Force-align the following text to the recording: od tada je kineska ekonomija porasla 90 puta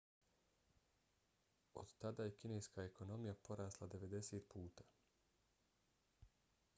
od 1.81 1.91
tada 2.03 2.25
je 2.29 2.33
kineska 2.39 2.85
ekonomija 2.89 3.35
porasla 3.49 3.91
90 3.97 4.49
puta 4.55 4.89